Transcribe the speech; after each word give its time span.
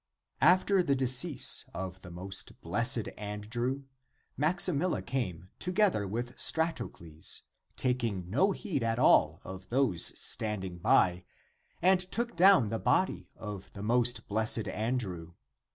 After 0.41 0.81
the 0.81 0.95
decease 0.95 1.63
of 1.75 2.01
the 2.01 2.09
most 2.09 2.59
blessed 2.61 2.97
An 2.97 3.09
ACTS 3.09 3.17
OF 3.17 3.19
ANDREW 3.59 3.83
221 4.35 4.39
drew 4.39 4.43
<Maximilla 4.43 5.05
came> 5.05 5.49
together 5.59 6.07
with 6.07 6.35
Stratocles, 6.39 7.41
taking 7.77 8.27
no 8.27 8.51
heed 8.51 8.81
at 8.81 8.97
all 8.97 9.41
of 9.43 9.69
those 9.69 10.19
standing 10.19 10.79
by, 10.79 11.23
<and 11.83 11.99
took 11.99 12.35
down 12.35 12.69
the 12.69 12.79
body> 12.79 13.29
of 13.35 13.71
the 13.73 13.83
most 13.83 14.27
blessed 14.27 14.67
Andrew. 14.69 15.33